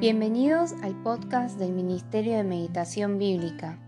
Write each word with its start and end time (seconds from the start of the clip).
Bienvenidos 0.00 0.74
al 0.84 0.94
podcast 1.02 1.58
del 1.58 1.72
Ministerio 1.72 2.36
de 2.36 2.44
Meditación 2.44 3.18
Bíblica. 3.18 3.80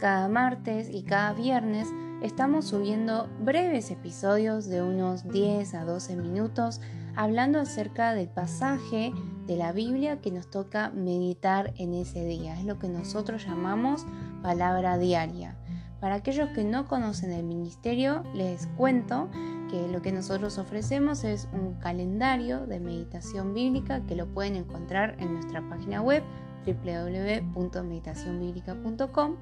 Cada 0.00 0.26
martes 0.28 0.90
y 0.92 1.04
cada 1.04 1.34
viernes 1.34 1.86
estamos 2.20 2.64
subiendo 2.64 3.28
breves 3.38 3.92
episodios 3.92 4.66
de 4.66 4.82
unos 4.82 5.28
10 5.28 5.74
a 5.74 5.84
12 5.84 6.16
minutos 6.16 6.80
hablando 7.14 7.60
acerca 7.60 8.12
del 8.14 8.28
pasaje 8.28 9.12
de 9.46 9.54
la 9.54 9.70
Biblia 9.70 10.20
que 10.20 10.32
nos 10.32 10.50
toca 10.50 10.90
meditar 10.90 11.72
en 11.76 11.94
ese 11.94 12.24
día. 12.24 12.58
Es 12.58 12.64
lo 12.64 12.80
que 12.80 12.88
nosotros 12.88 13.46
llamamos 13.46 14.04
palabra 14.42 14.98
diaria. 14.98 15.56
Para 16.00 16.16
aquellos 16.16 16.50
que 16.56 16.64
no 16.64 16.88
conocen 16.88 17.30
el 17.30 17.44
ministerio, 17.44 18.24
les 18.34 18.66
cuento 18.76 19.30
que 19.70 19.88
lo 19.88 20.02
que 20.02 20.12
nosotros 20.12 20.58
ofrecemos 20.58 21.24
es 21.24 21.48
un 21.52 21.74
calendario 21.74 22.66
de 22.66 22.80
meditación 22.80 23.54
bíblica 23.54 24.02
que 24.06 24.16
lo 24.16 24.26
pueden 24.26 24.56
encontrar 24.56 25.16
en 25.18 25.34
nuestra 25.34 25.66
página 25.68 26.02
web 26.02 26.22
www.meditacionbiblica.com 26.66 29.36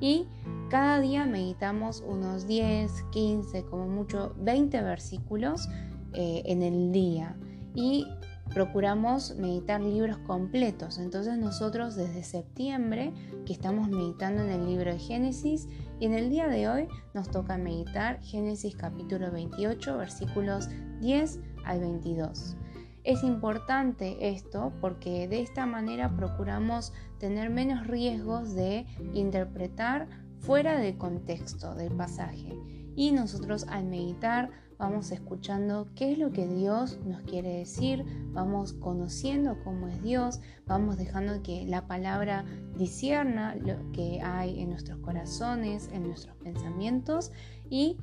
y 0.00 0.26
cada 0.70 1.00
día 1.00 1.26
meditamos 1.26 2.04
unos 2.06 2.46
10, 2.46 3.02
15, 3.10 3.64
como 3.64 3.88
mucho 3.88 4.32
20 4.38 4.80
versículos 4.82 5.68
eh, 6.12 6.42
en 6.46 6.62
el 6.62 6.92
día 6.92 7.36
y 7.74 8.06
procuramos 8.54 9.34
meditar 9.36 9.80
libros 9.80 10.18
completos. 10.18 10.98
Entonces 10.98 11.36
nosotros 11.38 11.96
desde 11.96 12.22
septiembre 12.22 13.12
que 13.44 13.52
estamos 13.52 13.88
meditando 13.88 14.42
en 14.42 14.50
el 14.50 14.66
libro 14.66 14.92
de 14.92 14.98
Génesis 14.98 15.68
y 16.00 16.06
en 16.06 16.14
el 16.14 16.30
día 16.30 16.48
de 16.48 16.68
hoy 16.68 16.88
nos 17.14 17.30
toca 17.30 17.58
meditar 17.58 18.20
Génesis 18.22 18.76
capítulo 18.76 19.30
28 19.30 19.98
versículos 19.98 20.68
10 21.00 21.40
al 21.64 21.80
22. 21.80 22.56
Es 23.04 23.22
importante 23.24 24.28
esto 24.28 24.72
porque 24.80 25.28
de 25.28 25.40
esta 25.40 25.66
manera 25.66 26.14
procuramos 26.14 26.92
tener 27.18 27.50
menos 27.50 27.86
riesgos 27.86 28.54
de 28.54 28.86
interpretar 29.14 30.08
fuera 30.40 30.78
del 30.78 30.96
contexto 30.98 31.74
del 31.74 31.92
pasaje 31.92 32.54
y 32.94 33.12
nosotros 33.12 33.66
al 33.68 33.84
meditar 33.84 34.50
vamos 34.78 35.10
escuchando 35.10 35.88
qué 35.94 36.12
es 36.12 36.18
lo 36.18 36.30
que 36.30 36.46
Dios 36.46 36.98
nos 37.04 37.22
quiere 37.22 37.58
decir, 37.58 38.04
vamos 38.32 38.72
conociendo 38.74 39.58
cómo 39.64 39.88
es 39.88 40.02
Dios, 40.02 40.40
vamos 40.66 40.96
dejando 40.96 41.42
que 41.42 41.66
la 41.66 41.86
palabra 41.86 42.44
disierna 42.76 43.56
lo 43.56 43.92
que 43.92 44.20
hay 44.22 44.60
en 44.60 44.70
nuestros 44.70 44.98
corazones, 45.00 45.90
en 45.92 46.06
nuestros 46.06 46.36
pensamientos 46.36 47.32
y 47.68 47.96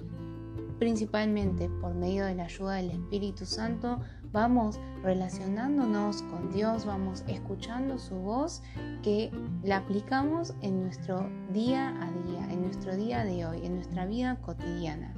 principalmente 0.77 1.69
por 1.81 1.95
medio 1.95 2.25
de 2.25 2.35
la 2.35 2.45
ayuda 2.45 2.75
del 2.75 2.91
Espíritu 2.91 3.45
Santo 3.45 4.01
vamos 4.35 4.81
relacionándonos 5.01 6.21
con 6.23 6.51
Dios, 6.51 6.85
vamos 6.85 7.23
escuchando 7.25 7.97
su 7.97 8.15
voz 8.15 8.61
que 9.01 9.31
la 9.63 9.77
aplicamos 9.77 10.53
en 10.61 10.83
nuestro 10.83 11.29
día 11.53 11.95
a 12.01 12.11
día, 12.27 12.51
en 12.51 12.63
nuestro 12.63 12.97
día 12.97 13.23
de 13.23 13.45
hoy, 13.45 13.65
en 13.65 13.75
nuestra 13.75 14.05
vida 14.05 14.35
cotidiana. 14.41 15.15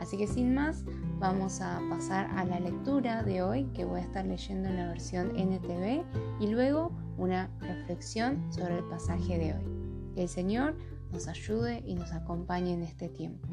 Así 0.00 0.16
que 0.16 0.26
sin 0.26 0.54
más, 0.54 0.84
vamos 1.18 1.60
a 1.60 1.80
pasar 1.88 2.28
a 2.36 2.44
la 2.44 2.60
lectura 2.60 3.22
de 3.22 3.42
hoy 3.42 3.64
que 3.74 3.84
voy 3.84 4.00
a 4.00 4.04
estar 4.04 4.24
leyendo 4.24 4.68
en 4.68 4.76
la 4.76 4.88
versión 4.88 5.32
NTV 5.36 6.04
y 6.40 6.46
luego 6.48 6.92
una 7.16 7.50
reflexión 7.60 8.52
sobre 8.52 8.78
el 8.78 8.84
pasaje 8.84 9.38
de 9.38 9.54
hoy. 9.54 10.14
Que 10.14 10.22
el 10.22 10.28
Señor 10.28 10.76
nos 11.12 11.28
ayude 11.28 11.82
y 11.86 11.94
nos 11.94 12.12
acompañe 12.12 12.74
en 12.74 12.82
este 12.82 13.08
tiempo. 13.08 13.48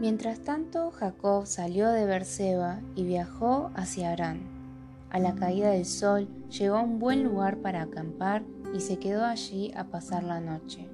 Mientras 0.00 0.40
tanto, 0.40 0.90
Jacob 0.90 1.46
salió 1.46 1.90
de 1.90 2.06
Berseba 2.06 2.80
y 2.94 3.04
viajó 3.04 3.70
hacia 3.74 4.12
Arán. 4.12 4.40
A 5.10 5.18
la 5.18 5.34
caída 5.34 5.70
del 5.70 5.84
sol 5.84 6.28
llegó 6.50 6.76
a 6.76 6.82
un 6.82 6.98
buen 6.98 7.24
lugar 7.24 7.58
para 7.58 7.82
acampar 7.82 8.44
y 8.74 8.80
se 8.80 8.98
quedó 8.98 9.24
allí 9.24 9.72
a 9.76 9.84
pasar 9.84 10.24
la 10.24 10.40
noche. 10.40 10.88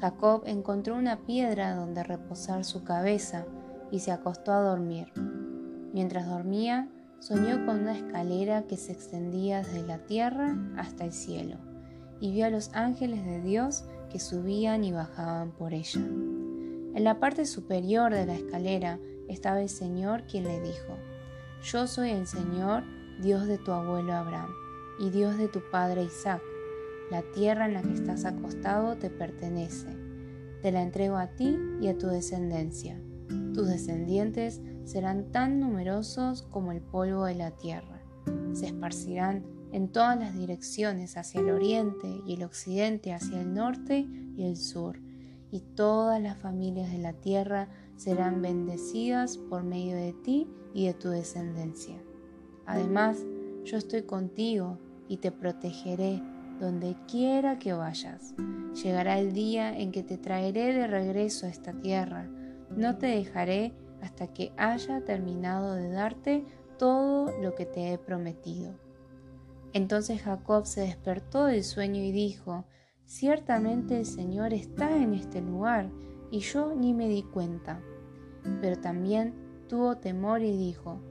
Jacob 0.00 0.42
encontró 0.46 0.96
una 0.96 1.24
piedra 1.24 1.74
donde 1.74 2.02
reposar 2.02 2.64
su 2.64 2.82
cabeza 2.82 3.46
y 3.90 4.00
se 4.00 4.10
acostó 4.10 4.52
a 4.52 4.60
dormir. 4.60 5.12
Mientras 5.92 6.26
dormía, 6.26 6.88
soñó 7.20 7.64
con 7.66 7.82
una 7.82 7.96
escalera 7.96 8.62
que 8.62 8.76
se 8.76 8.92
extendía 8.92 9.58
desde 9.58 9.86
la 9.86 9.98
tierra 9.98 10.56
hasta 10.76 11.04
el 11.04 11.12
cielo 11.12 11.58
y 12.18 12.32
vio 12.32 12.46
a 12.46 12.50
los 12.50 12.72
ángeles 12.74 13.24
de 13.24 13.40
Dios 13.40 13.84
que 14.10 14.18
subían 14.18 14.84
y 14.84 14.92
bajaban 14.92 15.52
por 15.52 15.72
ella. 15.72 16.00
En 16.00 17.04
la 17.04 17.20
parte 17.20 17.46
superior 17.46 18.12
de 18.12 18.26
la 18.26 18.34
escalera 18.34 18.98
estaba 19.28 19.62
el 19.62 19.68
Señor 19.68 20.24
quien 20.24 20.44
le 20.44 20.60
dijo, 20.60 20.96
Yo 21.62 21.86
soy 21.86 22.10
el 22.10 22.26
Señor 22.26 22.82
Dios 23.20 23.46
de 23.46 23.58
tu 23.58 23.72
abuelo 23.72 24.12
Abraham 24.14 24.61
y 25.02 25.10
Dios 25.10 25.36
de 25.36 25.48
tu 25.48 25.60
padre 25.68 26.04
Isaac. 26.04 26.40
La 27.10 27.22
tierra 27.34 27.66
en 27.66 27.74
la 27.74 27.82
que 27.82 27.92
estás 27.92 28.24
acostado 28.24 28.96
te 28.96 29.10
pertenece. 29.10 29.88
Te 30.62 30.70
la 30.70 30.80
entrego 30.80 31.16
a 31.16 31.26
ti 31.26 31.58
y 31.80 31.88
a 31.88 31.98
tu 31.98 32.06
descendencia. 32.06 33.02
Tus 33.52 33.66
descendientes 33.66 34.62
serán 34.84 35.32
tan 35.32 35.58
numerosos 35.58 36.42
como 36.42 36.70
el 36.70 36.80
polvo 36.80 37.24
de 37.24 37.34
la 37.34 37.50
tierra. 37.50 38.00
Se 38.52 38.66
esparcirán 38.66 39.44
en 39.72 39.88
todas 39.88 40.16
las 40.16 40.36
direcciones 40.36 41.16
hacia 41.16 41.40
el 41.40 41.50
oriente 41.50 42.20
y 42.24 42.34
el 42.34 42.44
occidente, 42.44 43.12
hacia 43.12 43.40
el 43.40 43.52
norte 43.52 44.06
y 44.36 44.44
el 44.44 44.56
sur. 44.56 45.00
Y 45.50 45.62
todas 45.74 46.22
las 46.22 46.38
familias 46.38 46.92
de 46.92 46.98
la 46.98 47.12
tierra 47.12 47.68
serán 47.96 48.40
bendecidas 48.40 49.36
por 49.36 49.64
medio 49.64 49.96
de 49.96 50.12
ti 50.12 50.48
y 50.72 50.86
de 50.86 50.94
tu 50.94 51.08
descendencia. 51.08 52.00
Además, 52.66 53.18
yo 53.64 53.76
estoy 53.76 54.02
contigo 54.02 54.78
y 55.12 55.18
te 55.18 55.30
protegeré 55.30 56.22
donde 56.58 56.96
quiera 57.06 57.58
que 57.58 57.74
vayas. 57.74 58.34
Llegará 58.82 59.18
el 59.18 59.34
día 59.34 59.78
en 59.78 59.92
que 59.92 60.02
te 60.02 60.16
traeré 60.16 60.72
de 60.72 60.86
regreso 60.86 61.44
a 61.44 61.50
esta 61.50 61.74
tierra. 61.74 62.30
No 62.74 62.96
te 62.96 63.08
dejaré 63.08 63.74
hasta 64.00 64.28
que 64.28 64.52
haya 64.56 65.04
terminado 65.04 65.74
de 65.74 65.90
darte 65.90 66.46
todo 66.78 67.30
lo 67.42 67.54
que 67.54 67.66
te 67.66 67.92
he 67.92 67.98
prometido. 67.98 68.72
Entonces 69.74 70.22
Jacob 70.22 70.64
se 70.64 70.80
despertó 70.80 71.44
del 71.44 71.62
sueño 71.62 72.02
y 72.02 72.10
dijo, 72.10 72.64
Ciertamente 73.04 73.98
el 73.98 74.06
Señor 74.06 74.54
está 74.54 74.96
en 74.96 75.12
este 75.12 75.42
lugar, 75.42 75.90
y 76.30 76.38
yo 76.38 76.74
ni 76.74 76.94
me 76.94 77.10
di 77.10 77.22
cuenta. 77.22 77.82
Pero 78.62 78.80
también 78.80 79.34
tuvo 79.68 79.98
temor 79.98 80.40
y 80.40 80.56
dijo, 80.56 81.02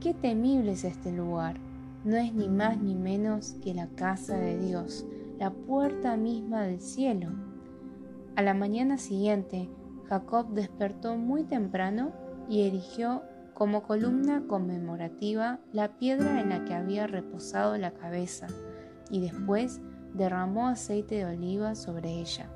Qué 0.00 0.12
temible 0.12 0.72
es 0.72 0.82
este 0.82 1.12
lugar. 1.12 1.60
No 2.04 2.16
es 2.16 2.34
ni 2.34 2.48
más 2.48 2.78
ni 2.80 2.94
menos 2.94 3.56
que 3.62 3.72
la 3.72 3.88
casa 3.88 4.36
de 4.36 4.58
Dios, 4.58 5.06
la 5.38 5.50
puerta 5.50 6.18
misma 6.18 6.62
del 6.64 6.80
cielo. 6.80 7.30
A 8.36 8.42
la 8.42 8.52
mañana 8.52 8.98
siguiente, 8.98 9.70
Jacob 10.08 10.50
despertó 10.50 11.16
muy 11.16 11.44
temprano 11.44 12.12
y 12.48 12.62
erigió 12.68 13.22
como 13.54 13.84
columna 13.84 14.42
conmemorativa 14.46 15.60
la 15.72 15.96
piedra 15.96 16.40
en 16.40 16.50
la 16.50 16.64
que 16.64 16.74
había 16.74 17.06
reposado 17.06 17.78
la 17.78 17.92
cabeza 17.92 18.48
y 19.10 19.20
después 19.20 19.80
derramó 20.12 20.68
aceite 20.68 21.14
de 21.14 21.24
oliva 21.24 21.74
sobre 21.74 22.20
ella. 22.20 22.50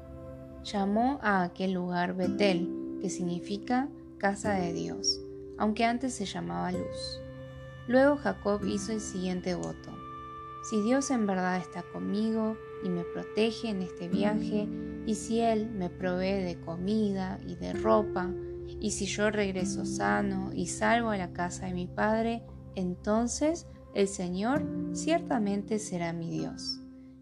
Llamó 0.63 1.21
a 1.23 1.43
aquel 1.43 1.73
lugar 1.73 2.15
Betel, 2.15 2.99
que 3.01 3.09
significa 3.09 3.89
casa 4.19 4.53
de 4.55 4.73
Dios, 4.75 5.23
aunque 5.57 5.85
antes 5.85 6.13
se 6.13 6.27
llamaba 6.27 6.73
luz. 6.73 7.23
Luego 7.89 8.17
Jacob 8.17 8.65
hizo 8.67 8.93
el 8.93 9.01
siguiente 9.01 9.55
voto. 9.55 9.91
Si 10.63 10.83
Dios 10.83 11.11
en 11.11 11.27
verdad 11.27 11.57
está 11.57 11.83
conmigo 11.83 12.59
y 12.85 12.91
me 12.91 13.03
protege 13.03 13.71
en 13.71 13.81
este 13.81 14.09
viaje, 14.09 14.69
y 15.07 15.15
si 15.15 15.41
Él 15.41 15.71
me 15.71 15.89
provee 15.89 16.43
de 16.43 16.61
comida 16.61 17.39
y 17.47 17.57
de 17.57 17.73
ropa, 17.73 18.31
y 18.79 18.91
si 18.91 19.07
yo 19.07 19.31
regreso 19.31 19.87
sano 19.87 20.51
y 20.53 20.67
salvo 20.67 21.11
a 21.11 21.17
la 21.17 21.33
casa 21.33 21.67
de 21.67 21.73
mi 21.73 21.87
Padre, 21.87 22.43
entonces 22.75 23.67
el 23.95 24.07
Señor 24.07 24.67
ciertamente 24.93 25.79
será 25.79 26.13
mi 26.13 26.29
Dios. 26.31 26.81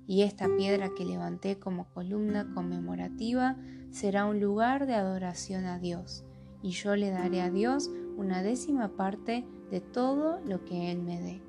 Y 0.08 0.22
esta 0.22 0.48
piedra 0.56 0.90
que 0.96 1.04
levanté 1.04 1.60
como 1.60 1.88
columna 1.92 2.52
conmemorativa 2.52 3.56
será 3.92 4.26
un 4.26 4.40
lugar 4.40 4.86
de 4.86 4.94
adoración 4.94 5.66
a 5.66 5.78
Dios, 5.78 6.24
y 6.60 6.70
yo 6.70 6.96
le 6.96 7.10
daré 7.10 7.40
a 7.40 7.50
Dios 7.50 7.88
una 8.16 8.42
décima 8.42 8.96
parte 8.96 9.46
de 9.70 9.80
todo 9.80 10.40
lo 10.44 10.64
que 10.64 10.90
Él 10.90 11.02
me 11.02 11.20
dé. 11.20 11.42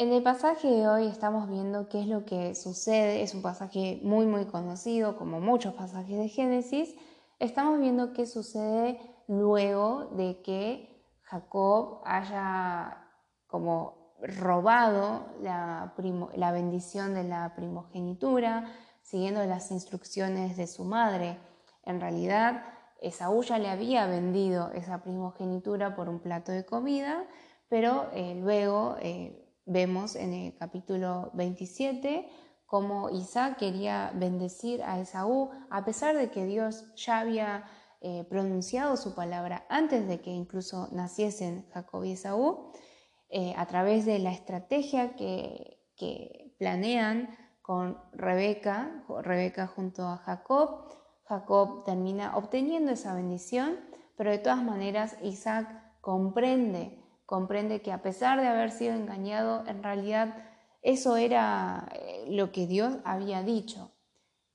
En 0.00 0.14
el 0.14 0.22
pasaje 0.22 0.66
de 0.66 0.88
hoy 0.88 1.06
estamos 1.06 1.48
viendo 1.50 1.90
qué 1.90 2.00
es 2.00 2.06
lo 2.06 2.24
que 2.24 2.54
sucede. 2.54 3.22
Es 3.22 3.34
un 3.34 3.42
pasaje 3.42 4.00
muy 4.02 4.24
muy 4.24 4.46
conocido, 4.46 5.16
como 5.18 5.40
muchos 5.40 5.74
pasajes 5.74 6.16
de 6.16 6.28
Génesis. 6.28 6.96
Estamos 7.38 7.78
viendo 7.80 8.14
qué 8.14 8.24
sucede 8.24 8.98
luego 9.28 10.06
de 10.16 10.40
que 10.40 11.04
Jacob 11.20 12.00
haya 12.04 13.10
como 13.46 14.14
robado 14.22 15.26
la, 15.42 15.94
la 16.34 16.52
bendición 16.52 17.12
de 17.12 17.24
la 17.24 17.54
primogenitura, 17.54 18.72
siguiendo 19.02 19.44
las 19.44 19.70
instrucciones 19.70 20.56
de 20.56 20.66
su 20.66 20.84
madre. 20.84 21.38
En 21.84 22.00
realidad, 22.00 22.64
Esaú 23.00 23.42
ya 23.42 23.58
le 23.58 23.68
había 23.68 24.06
vendido 24.06 24.70
esa 24.72 25.02
primogenitura 25.02 25.94
por 25.94 26.08
un 26.08 26.20
plato 26.20 26.52
de 26.52 26.64
comida, 26.64 27.26
pero 27.68 28.08
eh, 28.12 28.34
luego 28.34 28.96
eh, 29.00 29.48
vemos 29.64 30.16
en 30.16 30.34
el 30.34 30.56
capítulo 30.56 31.30
27 31.34 32.28
cómo 32.66 33.10
Isaac 33.10 33.58
quería 33.58 34.12
bendecir 34.14 34.82
a 34.82 35.00
Esaú, 35.00 35.50
a 35.70 35.84
pesar 35.84 36.16
de 36.16 36.30
que 36.30 36.44
Dios 36.44 36.94
ya 36.94 37.20
había 37.20 37.64
eh, 38.00 38.24
pronunciado 38.28 38.96
su 38.96 39.14
palabra 39.14 39.66
antes 39.68 40.06
de 40.06 40.20
que 40.20 40.30
incluso 40.30 40.88
naciesen 40.92 41.66
Jacob 41.72 42.04
y 42.04 42.12
Esaú, 42.12 42.72
a 43.56 43.66
través 43.66 44.06
de 44.06 44.18
la 44.18 44.32
estrategia 44.32 45.14
que, 45.14 45.78
que 45.96 46.52
planean 46.58 47.28
con 47.62 47.96
Rebeca, 48.12 49.04
Rebeca 49.22 49.68
junto 49.68 50.02
a 50.08 50.16
Jacob, 50.16 50.99
Jacob 51.30 51.84
termina 51.84 52.36
obteniendo 52.36 52.90
esa 52.90 53.14
bendición, 53.14 53.76
pero 54.16 54.32
de 54.32 54.38
todas 54.38 54.64
maneras 54.64 55.16
Isaac 55.22 55.68
comprende, 56.00 56.98
comprende 57.24 57.82
que 57.82 57.92
a 57.92 58.02
pesar 58.02 58.40
de 58.40 58.48
haber 58.48 58.72
sido 58.72 58.94
engañado, 58.94 59.64
en 59.68 59.80
realidad 59.80 60.34
eso 60.82 61.16
era 61.16 61.88
eh, 61.94 62.26
lo 62.30 62.50
que 62.50 62.66
Dios 62.66 62.96
había 63.04 63.44
dicho. 63.44 63.92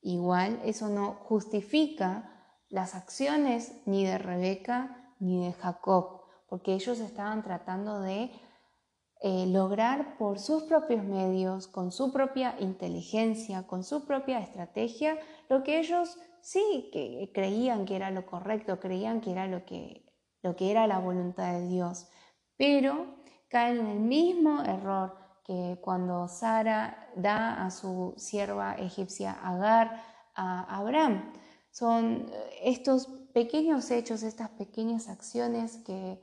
Igual 0.01 0.59
eso 0.65 0.89
no 0.89 1.13
justifica 1.13 2.59
las 2.67 2.93
acciones 2.93 3.81
ni 3.85 4.05
de 4.05 4.17
Rebeca 4.17 5.15
ni 5.19 5.45
de 5.45 5.53
Jacob, 5.53 6.23
porque 6.49 6.73
ellos 6.73 6.99
estaban 6.99 7.41
tratando 7.41 8.01
de 8.01 8.31
eh, 9.21 9.47
lograr 9.47 10.17
por 10.17 10.39
sus 10.39 10.63
propios 10.63 11.05
medios, 11.05 11.67
con 11.67 11.93
su 11.93 12.11
propia 12.11 12.57
inteligencia, 12.59 13.65
con 13.65 13.85
su 13.85 14.05
propia 14.05 14.39
estrategia, 14.39 15.17
lo 15.49 15.63
que 15.63 15.79
ellos 15.79 16.17
sí 16.41 16.89
que 16.91 17.31
creían 17.33 17.85
que 17.85 17.95
era 17.95 18.11
lo 18.11 18.25
correcto, 18.25 18.79
creían 18.79 19.21
que 19.21 19.31
era 19.31 19.47
lo 19.47 19.65
que, 19.65 20.05
lo 20.41 20.55
que 20.55 20.71
era 20.71 20.87
la 20.87 20.99
voluntad 20.99 21.53
de 21.53 21.67
Dios, 21.67 22.07
pero 22.57 23.15
caen 23.49 23.79
en 23.79 23.87
el 23.87 23.99
mismo 23.99 24.61
error 24.63 25.17
que 25.43 25.79
cuando 25.81 26.27
Sara 26.27 27.09
da 27.15 27.65
a 27.65 27.69
su 27.69 28.13
sierva 28.17 28.73
egipcia 28.75 29.31
Agar 29.31 30.01
a 30.35 30.77
Abraham. 30.77 31.31
Son 31.71 32.31
estos 32.61 33.07
pequeños 33.33 33.91
hechos, 33.91 34.23
estas 34.23 34.49
pequeñas 34.51 35.09
acciones 35.09 35.77
que, 35.77 36.21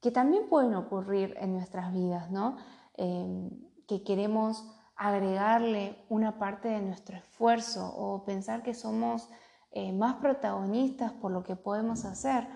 que 0.00 0.10
también 0.10 0.48
pueden 0.48 0.74
ocurrir 0.74 1.34
en 1.38 1.52
nuestras 1.52 1.92
vidas, 1.92 2.30
¿no? 2.30 2.56
Eh, 2.96 3.50
que 3.86 4.02
queremos 4.02 4.64
agregarle 4.96 6.04
una 6.08 6.38
parte 6.38 6.68
de 6.68 6.80
nuestro 6.80 7.16
esfuerzo 7.16 7.86
o 7.96 8.24
pensar 8.24 8.62
que 8.62 8.74
somos 8.74 9.28
eh, 9.70 9.92
más 9.92 10.16
protagonistas 10.16 11.12
por 11.12 11.32
lo 11.32 11.42
que 11.42 11.56
podemos 11.56 12.04
hacer. 12.04 12.46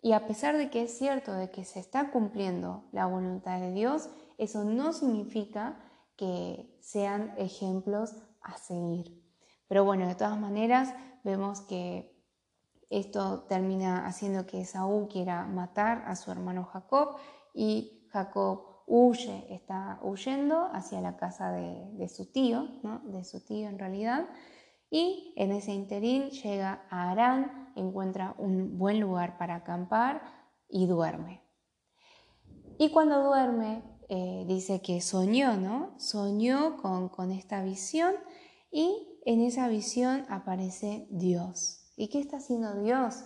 Y 0.00 0.12
a 0.12 0.26
pesar 0.26 0.56
de 0.56 0.70
que 0.70 0.82
es 0.82 0.96
cierto 0.96 1.32
de 1.32 1.50
que 1.50 1.64
se 1.64 1.80
está 1.80 2.10
cumpliendo 2.10 2.84
la 2.92 3.06
voluntad 3.06 3.60
de 3.60 3.72
Dios, 3.72 4.08
eso 4.38 4.64
no 4.64 4.92
significa 4.92 5.80
que 6.16 6.78
sean 6.80 7.34
ejemplos 7.36 8.14
a 8.42 8.56
seguir. 8.58 9.22
Pero 9.68 9.84
bueno, 9.84 10.06
de 10.06 10.14
todas 10.14 10.38
maneras, 10.38 10.94
vemos 11.24 11.62
que 11.62 12.14
esto 12.90 13.44
termina 13.48 14.06
haciendo 14.06 14.46
que 14.46 14.64
Saúl 14.64 15.08
quiera 15.08 15.46
matar 15.46 16.04
a 16.06 16.16
su 16.16 16.30
hermano 16.30 16.64
Jacob 16.64 17.16
y 17.52 18.06
Jacob 18.10 18.73
huye, 18.86 19.46
está 19.50 19.98
huyendo 20.02 20.68
hacia 20.72 21.00
la 21.00 21.16
casa 21.16 21.50
de, 21.52 22.08
su 22.08 22.30
tío, 22.30 22.68
de 23.04 23.24
su 23.24 23.44
tío 23.44 23.68
en 23.68 23.78
realidad, 23.78 24.26
y 24.90 25.32
en 25.36 25.52
ese 25.52 25.72
interín 25.72 26.30
llega 26.30 26.86
a 26.90 27.10
Arán, 27.10 27.72
encuentra 27.74 28.34
un 28.38 28.78
buen 28.78 29.00
lugar 29.00 29.38
para 29.38 29.56
acampar 29.56 30.22
y 30.68 30.86
duerme. 30.86 31.42
Y 32.78 32.90
cuando 32.90 33.22
duerme, 33.22 33.82
eh, 34.08 34.44
dice 34.46 34.82
que 34.82 35.00
soñó, 35.00 35.56
¿no? 35.56 35.98
Soñó 35.98 36.76
con, 36.76 37.08
con 37.08 37.32
esta 37.32 37.62
visión 37.62 38.14
y 38.70 39.20
en 39.24 39.40
esa 39.40 39.68
visión 39.68 40.26
aparece 40.28 41.06
Dios. 41.10 41.92
¿Y 41.96 42.08
qué 42.08 42.20
está 42.20 42.36
haciendo 42.36 42.80
Dios? 42.80 43.24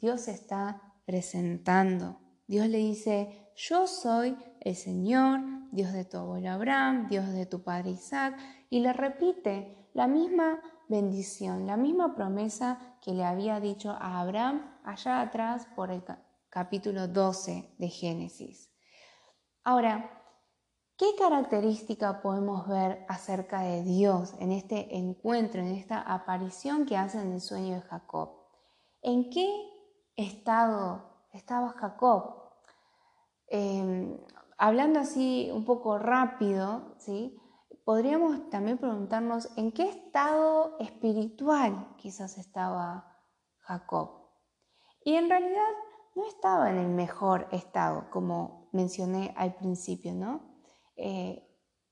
Dios 0.00 0.28
está 0.28 0.94
presentando. 1.04 2.20
Dios 2.46 2.66
le 2.68 2.78
dice, 2.78 3.50
yo 3.56 3.86
soy 3.86 4.36
el 4.66 4.74
Señor, 4.74 5.40
Dios 5.70 5.92
de 5.92 6.04
tu 6.04 6.16
abuelo 6.18 6.50
Abraham, 6.50 7.06
Dios 7.08 7.28
de 7.28 7.46
tu 7.46 7.62
padre 7.62 7.90
Isaac, 7.90 8.36
y 8.68 8.80
le 8.80 8.92
repite 8.92 9.90
la 9.94 10.08
misma 10.08 10.60
bendición, 10.88 11.68
la 11.68 11.76
misma 11.76 12.16
promesa 12.16 12.98
que 13.00 13.12
le 13.12 13.24
había 13.24 13.60
dicho 13.60 13.90
a 13.90 14.20
Abraham 14.20 14.80
allá 14.82 15.20
atrás 15.20 15.68
por 15.76 15.92
el 15.92 16.02
capítulo 16.50 17.06
12 17.06 17.76
de 17.78 17.88
Génesis. 17.88 18.72
Ahora, 19.62 20.10
¿qué 20.96 21.14
característica 21.16 22.20
podemos 22.20 22.66
ver 22.66 23.06
acerca 23.08 23.60
de 23.60 23.84
Dios 23.84 24.34
en 24.40 24.50
este 24.50 24.96
encuentro, 24.96 25.60
en 25.60 25.76
esta 25.76 26.00
aparición 26.00 26.86
que 26.86 26.96
hace 26.96 27.20
en 27.20 27.32
el 27.32 27.40
sueño 27.40 27.76
de 27.76 27.82
Jacob? 27.82 28.30
¿En 29.00 29.30
qué 29.30 29.48
estado 30.16 31.28
estaba 31.32 31.68
Jacob? 31.68 32.42
Em, 33.48 34.18
hablando 34.58 35.00
así 35.00 35.50
un 35.52 35.64
poco 35.64 35.98
rápido, 35.98 36.94
¿sí? 36.98 37.38
podríamos 37.86 38.50
también 38.50 38.78
preguntarnos 38.78 39.48
en 39.56 39.70
qué 39.70 39.88
estado 39.88 40.76
espiritual 40.80 41.94
quizás 41.96 42.36
estaba 42.36 43.16
Jacob. 43.60 44.26
Y 45.04 45.14
en 45.14 45.28
realidad 45.28 45.70
no 46.16 46.26
estaba 46.26 46.68
en 46.68 46.78
el 46.78 46.88
mejor 46.88 47.46
estado, 47.52 48.10
como 48.10 48.70
mencioné 48.72 49.32
al 49.36 49.54
principio, 49.54 50.12
¿no? 50.14 50.40
Eh, 50.96 51.46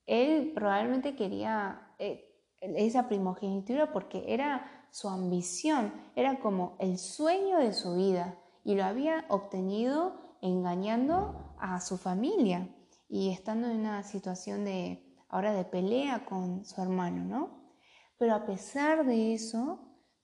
él 0.06 0.52
probablemente 0.52 1.14
quería 1.14 1.94
eh, 1.98 2.42
esa 2.60 3.06
primogenitura 3.06 3.92
porque 3.92 4.24
era 4.34 4.88
su 4.90 5.08
ambición, 5.08 5.92
era 6.16 6.40
como 6.40 6.76
el 6.80 6.98
sueño 6.98 7.58
de 7.58 7.72
su 7.72 7.94
vida 7.94 8.36
y 8.64 8.74
lo 8.74 8.84
había 8.84 9.26
obtenido 9.28 10.16
engañando 10.40 11.53
a 11.64 11.80
su 11.80 11.96
familia 11.96 12.68
y 13.08 13.30
estando 13.30 13.68
en 13.68 13.80
una 13.80 14.02
situación 14.02 14.66
de 14.66 15.02
ahora 15.30 15.54
de 15.54 15.64
pelea 15.64 16.26
con 16.26 16.64
su 16.66 16.82
hermano, 16.82 17.24
¿no? 17.24 17.64
Pero 18.18 18.34
a 18.34 18.44
pesar 18.44 19.06
de 19.06 19.32
eso, 19.32 19.78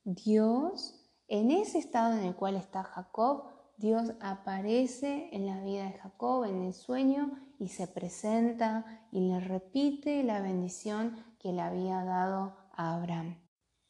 Dios, 0.04 0.94
en 1.28 1.50
ese 1.50 1.78
estado 1.78 2.18
en 2.18 2.24
el 2.24 2.36
cual 2.36 2.56
está 2.56 2.82
Jacob, 2.82 3.44
Dios 3.78 4.12
aparece 4.20 5.30
en 5.32 5.46
la 5.46 5.62
vida 5.62 5.84
de 5.84 5.98
Jacob, 5.98 6.44
en 6.44 6.62
el 6.62 6.74
sueño, 6.74 7.30
y 7.58 7.68
se 7.68 7.86
presenta 7.86 9.06
y 9.10 9.20
le 9.20 9.40
repite 9.40 10.22
la 10.22 10.42
bendición 10.42 11.16
que 11.38 11.52
le 11.52 11.62
había 11.62 12.04
dado 12.04 12.54
a 12.72 12.94
Abraham. 12.96 13.40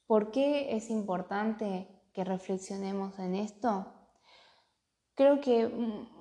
¿Por 0.06 0.30
qué 0.30 0.76
es 0.76 0.88
importante 0.88 1.88
que 2.12 2.22
reflexionemos 2.22 3.18
en 3.18 3.34
esto? 3.34 3.92
Creo 5.20 5.42
que 5.42 5.68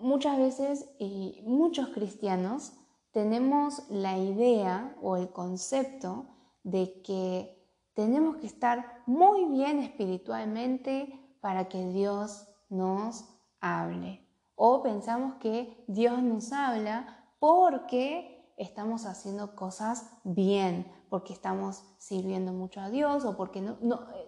muchas 0.01 0.37
veces 0.37 0.89
y 0.99 1.41
muchos 1.45 1.87
cristianos 1.87 2.73
tenemos 3.13 3.89
la 3.89 4.17
idea 4.17 4.93
o 5.01 5.15
el 5.15 5.29
concepto 5.29 6.25
de 6.63 7.01
que 7.01 7.65
tenemos 7.93 8.35
que 8.35 8.47
estar 8.47 9.01
muy 9.05 9.45
bien 9.45 9.79
espiritualmente 9.79 11.17
para 11.39 11.69
que 11.69 11.87
Dios 11.87 12.49
nos 12.67 13.23
hable. 13.61 14.27
O 14.55 14.83
pensamos 14.83 15.35
que 15.35 15.81
Dios 15.87 16.21
nos 16.21 16.51
habla 16.51 17.31
porque 17.39 18.53
estamos 18.57 19.05
haciendo 19.05 19.55
cosas 19.55 20.11
bien, 20.25 20.91
porque 21.09 21.31
estamos 21.31 21.85
sirviendo 21.99 22.51
mucho 22.51 22.81
a 22.81 22.89
Dios 22.89 23.23
o 23.23 23.37
porque 23.37 23.63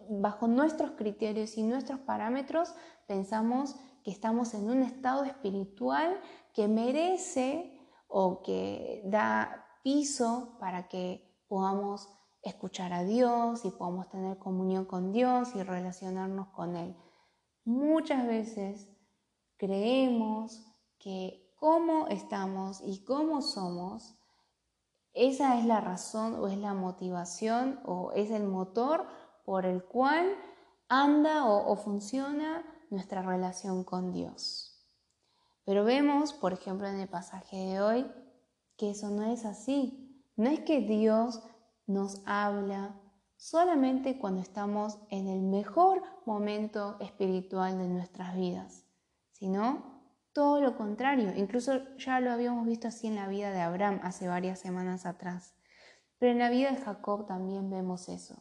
bajo 0.10 0.48
nuestros 0.48 0.92
criterios 0.92 1.58
y 1.58 1.64
nuestros 1.64 2.00
parámetros 2.00 2.74
pensamos 3.06 3.76
que 4.04 4.12
estamos 4.12 4.54
en 4.54 4.70
un 4.70 4.84
estado 4.84 5.24
espiritual 5.24 6.20
que 6.54 6.68
merece 6.68 7.80
o 8.08 8.42
que 8.42 9.02
da 9.06 9.66
piso 9.84 10.58
para 10.60 10.88
que 10.88 11.44
podamos 11.48 12.10
escuchar 12.44 12.94
a 12.94 13.04
Dios 13.04 13.66
y 13.66 13.72
podamos 13.72 14.10
tener 14.10 14.38
comunión 14.38 14.86
con 14.86 15.12
Dios 15.12 15.56
y 15.56 15.64
relacionarnos 15.64 16.48
con 16.50 16.76
Él. 16.76 16.96
Muchas 17.64 18.26
veces 18.26 18.90
creemos 19.58 20.66
que 20.98 21.54
cómo 21.58 22.08
estamos 22.08 22.82
y 22.84 23.04
cómo 23.06 23.42
somos, 23.42 24.18
esa 25.14 25.60
es 25.60 25.66
la 25.66 25.82
razón 25.82 26.36
o 26.36 26.48
es 26.48 26.58
la 26.58 26.74
motivación 26.74 27.80
o 27.86 28.12
es 28.14 28.32
el 28.32 28.48
motor 28.48 29.06
por 29.46 29.66
el 29.66 29.84
cual 29.84 30.36
anda 30.88 31.46
o, 31.46 31.72
o 31.72 31.76
funciona 31.76 32.66
nuestra 32.92 33.24
relación 33.24 33.84
con 33.84 34.12
Dios. 34.12 34.72
Pero 35.66 35.84
vemos, 35.84 36.34
por 36.34 36.54
ejemplo, 36.54 36.88
en 36.88 37.00
el 37.00 37.08
pasaje 37.08 37.58
de 37.58 37.82
hoy, 37.82 38.12
que 38.78 38.92
eso 38.92 39.10
no 39.10 39.24
es 39.24 39.46
así. 39.46 40.24
No 40.36 40.50
es 40.50 40.60
que 40.60 40.82
Dios 40.82 41.42
nos 41.88 42.22
habla 42.26 43.00
solamente 43.38 44.20
cuando 44.20 44.42
estamos 44.42 45.00
en 45.10 45.28
el 45.28 45.42
mejor 45.42 46.04
momento 46.26 46.98
espiritual 47.00 47.78
de 47.78 47.88
nuestras 47.88 48.36
vidas, 48.36 48.86
sino 49.32 50.02
todo 50.34 50.62
lo 50.62 50.78
contrario. 50.78 51.34
Incluso 51.36 51.96
ya 51.98 52.20
lo 52.20 52.32
habíamos 52.32 52.66
visto 52.66 52.88
así 52.88 53.08
en 53.08 53.16
la 53.16 53.28
vida 53.28 53.52
de 53.52 53.62
Abraham 53.62 54.00
hace 54.04 54.28
varias 54.28 54.60
semanas 54.60 55.06
atrás. 55.06 55.56
Pero 56.18 56.34
en 56.34 56.40
la 56.40 56.50
vida 56.50 56.72
de 56.72 56.78
Jacob 56.78 57.26
también 57.26 57.70
vemos 57.70 58.10
eso. 58.10 58.36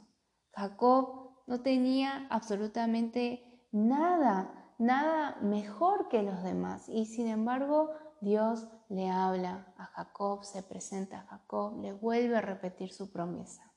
Jacob 0.53 1.31
no 1.47 1.63
tenía 1.63 2.27
absolutamente 2.29 3.50
nada, 3.73 4.73
nada 4.79 5.37
mejor 5.43 6.09
que 6.09 6.23
los 6.23 6.43
demás. 6.43 6.89
Y 6.89 7.07
sin 7.07 7.29
embargo, 7.29 7.91
Dios 8.21 8.69
le 8.89 9.11
habla 9.11 9.73
a 9.79 9.87
Jacob, 9.87 10.45
se 10.45 10.63
presenta 10.63 11.21
a 11.21 11.27
Jacob, 11.27 11.81
le 11.81 11.93
vuelve 11.93 12.37
a 12.37 12.43
repetir 12.43 12.93
su 12.93 13.11
promesa. 13.11 13.73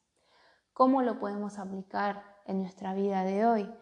¿Cómo 0.74 1.02
lo 1.02 1.20
podemos 1.20 1.60
aplicar 1.60 2.24
en 2.46 2.62
nuestra 2.62 2.94
vida 2.94 3.24
de 3.24 3.46
hoy? 3.46 3.74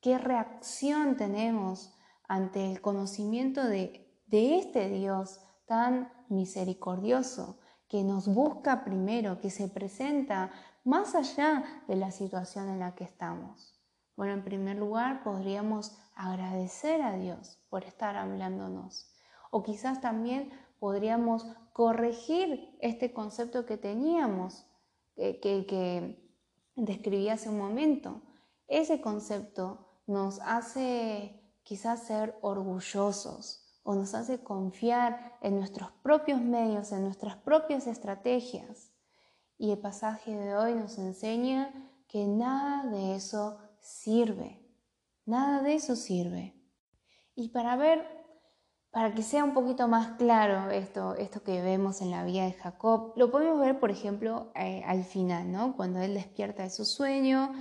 ¿Qué 0.00 0.18
reacción 0.18 1.16
tenemos 1.16 1.94
ante 2.26 2.70
el 2.70 2.80
conocimiento 2.80 3.64
de, 3.64 4.08
este 4.28 4.88
Dios 4.88 5.40
tan 5.66 6.10
misericordioso 6.28 7.58
que 7.86 8.02
nos 8.02 8.26
busca 8.26 8.84
primero, 8.84 9.40
que 9.40 9.50
se 9.50 9.68
presenta 9.68 10.50
más 10.82 11.14
allá 11.14 11.62
de 11.86 11.96
la 11.96 12.10
situación 12.10 12.68
en 12.68 12.80
la 12.80 12.94
que 12.94 13.04
estamos? 13.04 13.81
Bueno, 14.16 14.34
en 14.34 14.44
primer 14.44 14.76
lugar, 14.76 15.22
podríamos 15.22 15.96
agradecer 16.14 17.02
a 17.02 17.16
Dios 17.16 17.58
por 17.70 17.84
estar 17.84 18.16
hablándonos 18.16 19.12
o 19.50 19.62
quizás 19.62 20.00
también 20.00 20.50
podríamos 20.78 21.46
corregir 21.72 22.76
este 22.80 23.12
concepto 23.12 23.66
que 23.66 23.76
teníamos, 23.76 24.66
que, 25.14 25.38
que, 25.40 26.18
describí 26.74 27.28
hace 27.28 27.50
un 27.50 27.58
momento. 27.58 28.22
Ese 28.66 29.02
concepto 29.02 29.86
nos 30.06 30.40
hace 30.40 31.38
quizás 31.62 32.04
ser 32.04 32.38
orgullosos 32.40 33.78
o 33.82 33.94
nos 33.94 34.14
hace 34.14 34.42
confiar 34.42 35.36
en 35.42 35.56
nuestros 35.56 35.90
propios 36.02 36.40
medios, 36.40 36.92
en 36.92 37.04
nuestras 37.04 37.36
propias 37.36 37.86
estrategias. 37.86 38.90
Y 39.58 39.70
el 39.70 39.78
pasaje 39.78 40.34
de 40.34 40.56
hoy 40.56 40.74
nos 40.74 40.96
enseña 40.98 41.72
que 42.08 42.26
nada 42.26 42.90
de 42.90 43.16
eso 43.16 43.58
sirve. 43.82 44.66
Nada 45.26 45.62
de 45.62 45.74
eso 45.74 45.96
sirve. 45.96 46.54
Y 47.34 47.50
para 47.50 47.76
ver 47.76 48.22
para 48.92 49.14
que 49.14 49.22
sea 49.22 49.42
un 49.42 49.54
poquito 49.54 49.88
más 49.88 50.18
claro 50.18 50.70
esto, 50.70 51.14
esto 51.14 51.42
que 51.42 51.62
vemos 51.62 52.02
en 52.02 52.10
la 52.10 52.24
vida 52.24 52.44
de 52.44 52.52
Jacob, 52.52 53.14
lo 53.16 53.30
podemos 53.30 53.58
ver, 53.58 53.80
por 53.80 53.90
ejemplo, 53.90 54.52
eh, 54.54 54.82
al 54.86 55.04
final, 55.04 55.50
¿no? 55.50 55.74
Cuando 55.76 56.00
él 56.00 56.12
despierta 56.12 56.62
de 56.62 56.70
su 56.70 56.84
sueño 56.84 57.54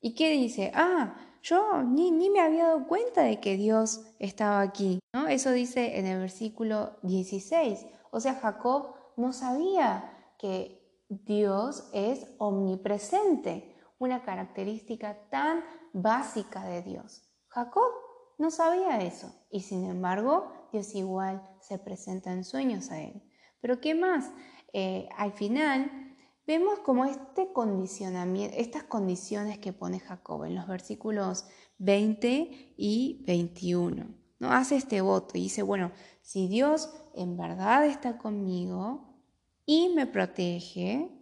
y 0.00 0.14
qué 0.14 0.30
dice, 0.30 0.72
ah, 0.74 1.14
yo 1.42 1.82
ni, 1.82 2.10
ni, 2.10 2.30
me 2.30 2.40
había 2.40 2.68
dado 2.68 2.88
cuenta 2.88 3.22
de 3.22 3.40
que 3.40 3.58
Dios 3.58 4.00
estaba 4.18 4.62
aquí, 4.62 5.00
¿no? 5.12 5.28
Eso 5.28 5.52
dice 5.52 5.98
en 5.98 6.06
el 6.06 6.18
versículo 6.18 6.96
16. 7.02 7.86
O 8.10 8.20
sea, 8.20 8.36
Jacob 8.36 8.94
no 9.18 9.34
sabía 9.34 10.34
que 10.38 11.04
Dios 11.10 11.90
es 11.92 12.26
omnipresente, 12.38 13.76
una 14.00 14.24
característica 14.24 15.28
tan 15.30 15.62
básica 15.92 16.64
de 16.64 16.82
Dios. 16.82 17.22
Jacob 17.48 17.92
no 18.38 18.50
sabía 18.50 19.02
eso 19.02 19.32
y 19.50 19.60
sin 19.60 19.84
embargo 19.84 20.50
Dios 20.72 20.94
igual 20.94 21.46
se 21.60 21.78
presenta 21.78 22.32
en 22.32 22.42
sueños 22.42 22.90
a 22.90 23.00
él. 23.00 23.22
Pero 23.60 23.80
¿qué 23.80 23.94
más? 23.94 24.32
Eh, 24.72 25.08
al 25.16 25.32
final 25.32 26.16
vemos 26.46 26.78
como 26.80 27.04
este 27.04 27.52
condicionamiento, 27.52 28.56
estas 28.56 28.84
condiciones 28.84 29.58
que 29.58 29.74
pone 29.74 30.00
Jacob 30.00 30.44
en 30.44 30.54
los 30.54 30.66
versículos 30.66 31.46
20 31.78 32.74
y 32.78 33.22
21. 33.26 34.06
¿no? 34.38 34.50
Hace 34.50 34.76
este 34.76 35.02
voto 35.02 35.36
y 35.36 35.42
dice, 35.42 35.62
bueno, 35.62 35.92
si 36.22 36.48
Dios 36.48 36.90
en 37.14 37.36
verdad 37.36 37.84
está 37.84 38.16
conmigo 38.16 39.20
y 39.66 39.90
me 39.94 40.06
protege, 40.06 41.19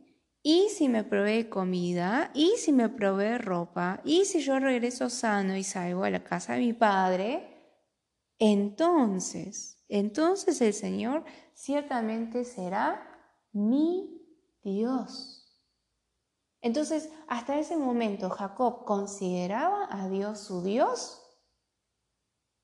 y 0.51 0.71
si 0.71 0.89
me 0.89 1.05
provee 1.05 1.51
comida, 1.51 2.31
y 2.33 2.55
si 2.57 2.73
me 2.73 2.89
provee 2.89 3.37
ropa, 3.37 4.01
y 4.03 4.25
si 4.25 4.41
yo 4.41 4.59
regreso 4.59 5.11
sano 5.11 5.55
y 5.55 5.63
salgo 5.63 6.05
a 6.05 6.11
la 6.11 6.25
casa 6.25 6.55
de 6.55 6.61
mi 6.61 6.73
padre, 6.73 7.85
entonces, 8.39 9.85
entonces 9.91 10.59
el 10.63 10.73
Señor 10.73 11.27
ciertamente 11.53 12.45
será 12.45 13.07
mi 13.53 14.27
Dios. 14.63 15.55
Entonces, 16.63 17.11
hasta 17.27 17.59
ese 17.59 17.77
momento, 17.77 18.31
Jacob 18.31 18.87
consideraba 18.87 19.87
a 19.91 20.09
Dios 20.09 20.41
su 20.41 20.63
Dios. 20.63 21.23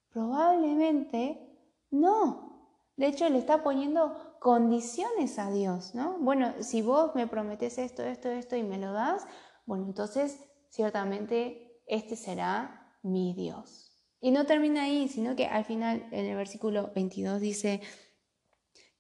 Probablemente 0.09 1.55
no. 1.91 2.81
De 2.97 3.09
hecho, 3.09 3.29
le 3.29 3.37
está 3.37 3.63
poniendo 3.63 4.34
condiciones 4.45 5.39
a 5.39 5.51
Dios, 5.51 5.95
¿no? 5.95 6.19
Bueno, 6.19 6.53
si 6.61 6.83
vos 6.83 7.15
me 7.15 7.27
prometes 7.27 7.79
esto, 7.79 8.03
esto, 8.03 8.29
esto 8.29 8.57
y 8.57 8.63
me 8.63 8.77
lo 8.77 8.93
das, 8.93 9.27
bueno, 9.65 9.87
entonces 9.87 10.39
ciertamente 10.69 11.81
este 11.87 12.15
será 12.15 12.95
mi 13.03 13.33
Dios. 13.33 13.97
Y 14.21 14.33
no 14.33 14.45
termina 14.45 14.83
ahí, 14.83 15.09
sino 15.09 15.35
que 15.35 15.47
al 15.47 15.65
final 15.65 16.07
en 16.11 16.27
el 16.27 16.37
versículo 16.37 16.93
22 16.95 17.41
dice 17.41 17.81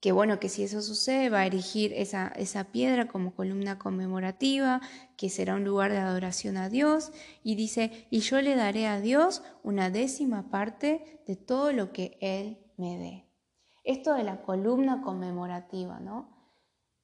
que 0.00 0.12
bueno, 0.12 0.40
que 0.40 0.48
si 0.48 0.62
eso 0.62 0.80
sucede 0.80 1.28
va 1.28 1.40
a 1.40 1.46
erigir 1.46 1.92
esa, 1.92 2.28
esa 2.36 2.72
piedra 2.72 3.06
como 3.06 3.34
columna 3.34 3.78
conmemorativa, 3.78 4.80
que 5.18 5.28
será 5.28 5.56
un 5.56 5.64
lugar 5.64 5.92
de 5.92 5.98
adoración 5.98 6.56
a 6.56 6.70
Dios, 6.70 7.12
y 7.42 7.54
dice, 7.56 8.06
y 8.08 8.20
yo 8.20 8.40
le 8.40 8.56
daré 8.56 8.86
a 8.86 8.98
Dios 8.98 9.42
una 9.62 9.90
décima 9.90 10.48
parte 10.48 11.22
de 11.26 11.36
todo 11.36 11.70
lo 11.72 11.92
que 11.92 12.16
Él 12.22 12.64
me 12.78 12.96
dé. 12.96 13.33
Esto 13.84 14.14
de 14.14 14.24
la 14.24 14.40
columna 14.42 15.02
conmemorativa, 15.02 16.00
¿no? 16.00 16.34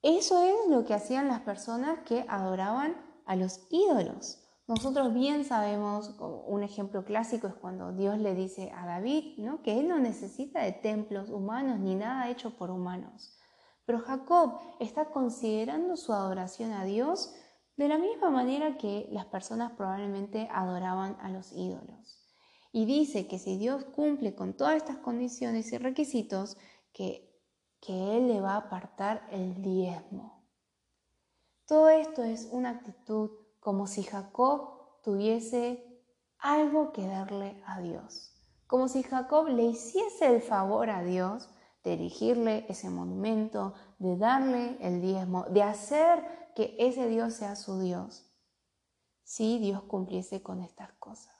Eso 0.02 0.42
es 0.42 0.54
lo 0.70 0.87
que 0.87 0.94
hacían 0.94 1.28
las 1.28 1.40
personas 1.40 1.99
que 2.06 2.25
adoraban 2.26 2.96
a 3.26 3.37
los 3.37 3.66
ídolos. 3.70 4.42
Nosotros 4.66 5.12
bien 5.12 5.44
sabemos, 5.44 6.16
un 6.18 6.62
ejemplo 6.62 7.04
clásico 7.04 7.49
es 7.49 7.54
cuando 7.54 7.92
Dios 7.92 8.16
le 8.16 8.34
dice 8.34 8.72
a 8.75 8.87
David, 8.87 9.37
¿no? 9.38 9.62
que 9.62 9.78
él 9.78 9.88
no 9.88 9.99
necesita 9.99 10.62
de 10.62 10.72
templos 10.72 11.28
humanos 11.28 11.80
ni 11.80 11.96
nada 11.96 12.30
hecho 12.30 12.56
por 12.56 12.70
humanos. 12.70 13.37
Pero 13.84 13.99
Jacob 13.99 14.58
está 14.78 15.10
considerando 15.10 15.96
su 15.96 16.14
adoración 16.14 16.72
a 16.72 16.84
Dios 16.84 17.34
de 17.76 17.88
la 17.88 17.99
misma 17.99 18.30
manera 18.30 18.78
que 18.78 19.08
las 19.10 19.26
personas 19.26 19.72
probablemente 19.72 20.49
adoraban 20.50 21.16
a 21.20 21.28
los 21.28 21.52
ídolos 21.52 22.20
y 22.72 22.84
dice 22.84 23.26
que 23.26 23.38
si 23.38 23.56
Dios 23.58 23.84
cumple 23.84 24.34
con 24.34 24.54
todas 24.54 24.76
estas 24.76 24.99
condiciones 24.99 25.72
y 25.72 25.78
requisitos, 25.78 26.56
que, 27.80 28.16
Él 28.16 28.28
le 28.28 28.40
va 28.40 28.54
a 28.54 28.59
apartar 28.59 29.26
el 29.30 29.62
diezmo. 29.62 30.45
Todo 31.66 31.88
esto 31.88 32.23
es 32.23 32.49
una 32.52 32.71
actitud 32.71 33.30
como 33.59 33.87
si 33.87 34.02
Jacob 34.02 35.00
tuviese 35.02 35.85
algo 36.38 36.92
que 36.92 37.07
darle 37.07 37.62
a 37.66 37.80
Dios, 37.80 38.35
como 38.66 38.88
si 38.88 39.02
Jacob 39.02 39.49
le 39.49 39.64
hiciese 39.64 40.26
el 40.26 40.42
favor 40.42 40.90
a 40.90 41.02
Dios 41.02 41.49
de 41.83 41.95
erigirle 41.95 42.66
ese 42.69 42.90
monumento, 42.90 43.75
de 43.99 44.16
darle 44.16 44.76
el 44.80 45.00
diezmo, 45.00 45.45
de 45.45 45.62
hacer 45.62 46.52
que 46.54 46.76
ese 46.78 47.09
Dios 47.09 47.35
sea 47.35 47.57
su 47.57 47.80
Dios, 47.80 48.30
si 49.23 49.59
Dios 49.59 49.83
cumpliese 49.85 50.42
con 50.42 50.61
estas 50.61 50.92
cosas. 50.95 51.35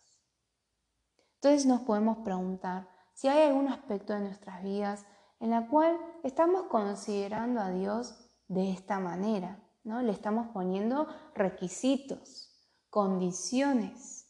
Entonces 1.35 1.67
nos 1.67 1.83
podemos 1.83 2.19
preguntar 2.19 2.89
si 3.13 3.29
hay 3.29 3.49
algún 3.49 3.69
aspecto 3.69 4.15
de 4.15 4.21
nuestras 4.21 4.63
vidas 4.63 5.05
en 5.41 5.51
la 5.51 5.67
cual 5.67 5.99
estamos 6.23 6.65
considerando 6.65 7.61
a 7.61 7.71
Dios 7.71 8.15
de 8.49 8.71
esta 8.71 9.01
manera, 9.01 9.59
¿no? 9.85 10.03
Le 10.03 10.13
estamos 10.13 10.49
poniendo 10.49 11.09
requisitos, 11.35 12.51
condiciones. 12.91 14.27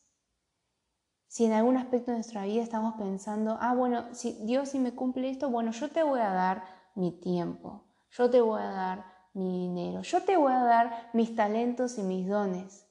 Si 1.26 1.44
en 1.44 1.52
algún 1.52 1.76
aspecto 1.76 2.12
de 2.12 2.18
nuestra 2.18 2.44
vida 2.44 2.62
estamos 2.62 2.94
pensando, 2.94 3.58
ah, 3.60 3.74
bueno, 3.74 4.14
si 4.14 4.32
Dios 4.44 4.70
si 4.70 4.78
me 4.78 4.94
cumple 4.94 5.30
esto, 5.30 5.50
bueno, 5.50 5.72
yo 5.72 5.90
te 5.90 6.02
voy 6.02 6.20
a 6.20 6.32
dar 6.32 6.64
mi 6.94 7.12
tiempo, 7.12 7.84
yo 8.10 8.30
te 8.30 8.40
voy 8.40 8.60
a 8.60 8.70
dar 8.70 9.04
mi 9.34 9.68
dinero, 9.68 10.02
yo 10.02 10.22
te 10.22 10.36
voy 10.36 10.52
a 10.52 10.62
dar 10.62 11.10
mis 11.12 11.34
talentos 11.34 11.98
y 11.98 12.02
mis 12.02 12.28
dones. 12.28 12.86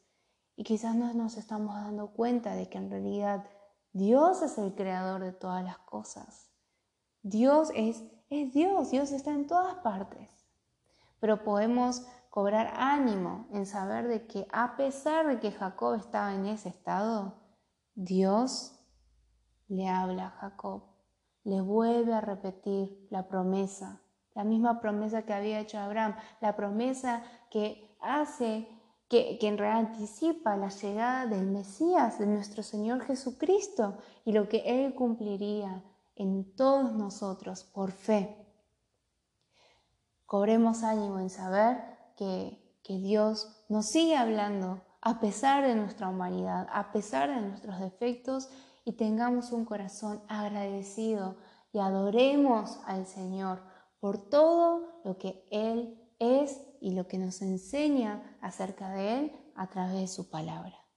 Y 0.55 0.63
quizás 0.63 0.95
no 0.95 1.13
nos 1.13 1.37
estamos 1.37 1.75
dando 1.75 2.11
cuenta 2.11 2.53
de 2.53 2.69
que 2.69 2.77
en 2.77 2.89
realidad 2.89 3.45
Dios 3.93 4.41
es 4.41 4.57
el 4.57 4.75
creador 4.75 5.21
de 5.21 5.31
todas 5.31 5.63
las 5.63 5.77
cosas. 5.79 6.48
Dios 7.21 7.71
es, 7.75 8.03
es 8.29 8.53
Dios, 8.53 8.91
Dios 8.91 9.11
está 9.11 9.31
en 9.31 9.47
todas 9.47 9.75
partes. 9.75 10.45
Pero 11.19 11.43
podemos 11.43 12.05
cobrar 12.29 12.73
ánimo 12.75 13.47
en 13.51 13.65
saber 13.65 14.07
de 14.07 14.27
que 14.27 14.47
a 14.51 14.77
pesar 14.77 15.27
de 15.27 15.39
que 15.39 15.51
Jacob 15.51 15.95
estaba 15.95 16.33
en 16.33 16.45
ese 16.45 16.69
estado, 16.69 17.33
Dios 17.95 18.79
le 19.67 19.87
habla 19.87 20.27
a 20.27 20.31
Jacob, 20.31 20.83
le 21.43 21.61
vuelve 21.61 22.13
a 22.13 22.21
repetir 22.21 23.07
la 23.09 23.27
promesa, 23.27 24.01
la 24.35 24.43
misma 24.43 24.79
promesa 24.79 25.23
que 25.23 25.33
había 25.33 25.59
hecho 25.59 25.79
Abraham, 25.79 26.15
la 26.39 26.55
promesa 26.55 27.23
que 27.51 27.97
hace 28.01 28.67
que, 29.09 29.37
que 29.39 29.47
en 29.47 29.57
realidad 29.57 29.91
anticipa 29.91 30.55
la 30.55 30.69
llegada 30.69 31.25
del 31.25 31.47
Mesías, 31.47 32.19
de 32.19 32.27
nuestro 32.27 32.61
Señor 32.61 33.01
Jesucristo, 33.01 33.97
y 34.23 34.31
lo 34.31 34.47
que 34.47 34.59
Él 34.65 34.93
cumpliría 34.93 35.83
en 36.19 36.55
todos 36.55 36.93
nosotros 36.93 37.63
por 37.63 37.91
fe. 37.91 38.37
Cobremos 40.25 40.83
ánimo 40.83 41.17
en 41.17 41.31
saber 41.31 41.81
que, 42.15 42.77
que 42.83 42.99
Dios 42.99 43.65
nos 43.69 43.87
sigue 43.87 44.15
hablando 44.15 44.81
a 45.01 45.19
pesar 45.19 45.65
de 45.65 45.75
nuestra 45.75 46.09
humanidad, 46.09 46.67
a 46.71 46.91
pesar 46.91 47.29
de 47.29 47.41
nuestros 47.41 47.79
defectos, 47.79 48.49
y 48.85 48.93
tengamos 48.93 49.51
un 49.51 49.65
corazón 49.65 50.21
agradecido 50.27 51.37
y 51.71 51.79
adoremos 51.79 52.79
al 52.85 53.05
Señor 53.05 53.61
por 53.99 54.29
todo 54.29 55.01
lo 55.03 55.17
que 55.17 55.47
Él 55.51 55.99
es 56.19 56.59
y 56.81 56.91
lo 56.91 57.07
que 57.07 57.17
nos 57.17 57.41
enseña 57.41 58.37
acerca 58.41 58.89
de 58.89 59.19
Él 59.19 59.31
a 59.55 59.67
través 59.67 59.93
de 59.93 60.07
su 60.07 60.29
palabra. 60.29 60.88